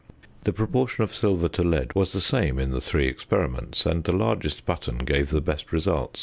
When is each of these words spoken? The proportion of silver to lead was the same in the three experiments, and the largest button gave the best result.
The 0.45 0.51
proportion 0.51 1.03
of 1.03 1.13
silver 1.13 1.47
to 1.49 1.61
lead 1.61 1.93
was 1.93 2.11
the 2.11 2.21
same 2.21 2.57
in 2.57 2.71
the 2.71 2.81
three 2.81 3.05
experiments, 3.07 3.85
and 3.85 4.03
the 4.03 4.15
largest 4.17 4.65
button 4.65 4.97
gave 4.97 5.29
the 5.29 5.41
best 5.41 5.71
result. 5.71 6.19